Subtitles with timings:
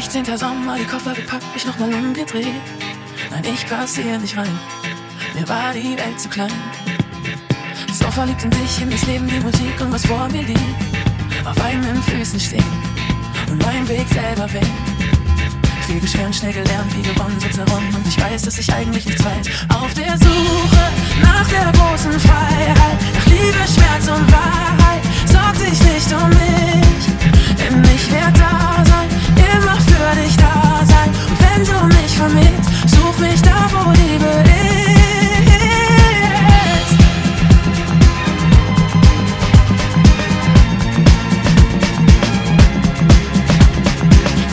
[0.00, 0.24] 10.
[0.38, 2.46] Sommer, die Koffer gepackt, mich nochmal umgedreht.
[3.30, 4.58] Nein, ich passe hier nicht rein.
[5.34, 6.50] Mir war die Welt zu klein.
[7.92, 10.60] So verliebt in sich, in das Leben, die Musik und was vor mir liegt.
[11.44, 12.64] Auf eigenen Füßen stehen
[13.50, 14.72] und meinen Weg selber wählen.
[15.86, 19.22] Viel geschwärmt, schnell gelernt, wie gewonnen, sitze rum und ich weiß, dass ich eigentlich nichts
[19.22, 19.46] weiß.
[19.78, 20.16] Auf der
[32.22, 34.60] vermisst, such mich da, wo Liebe ist.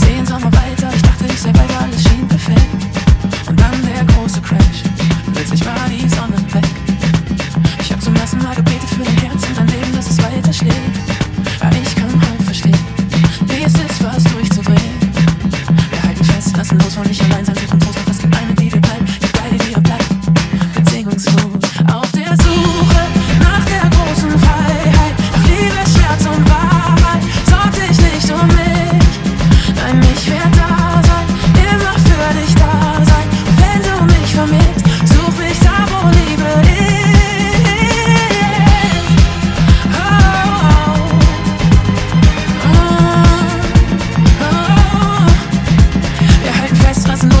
[0.00, 2.66] Zehn Sommer weiter, ich dachte, ich sei weiter, alles schien perfekt.
[3.48, 4.82] Und dann der große Crash,
[5.32, 6.64] plötzlich war die Sonne weg.
[7.80, 10.91] Ich hab zum ersten Mal gebetet für dein Herz dein Leben, dass es weiter schlägt.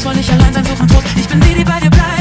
[0.00, 1.06] Los, wollen nicht allein sein, suchen Trost.
[1.16, 2.19] Ich bin die, die bei dir bleibt.